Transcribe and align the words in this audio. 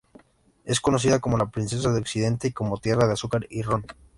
Es 0.65 0.81
conocida 0.81 1.19
como 1.19 1.37
"La 1.37 1.51
princesa 1.51 1.91
de 1.93 1.99
Occidente" 1.99 2.47
y 2.47 2.51
como 2.53 2.79
"tierra 2.79 3.05
de 3.05 3.13
azúcar 3.13 3.45
y 3.51 3.61
ron". 3.61 3.85